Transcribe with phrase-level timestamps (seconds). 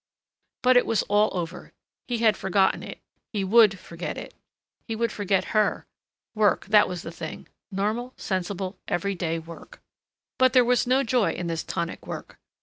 [0.63, 1.73] But it was all over.
[2.07, 2.97] He had forgotten it
[3.31, 4.33] he would forget it.
[4.87, 5.85] He would forget her.
[6.33, 7.47] Work, that was the thing.
[7.69, 9.79] Normal, sensible, every day work.
[10.39, 12.39] But there was no joy in this tonic work.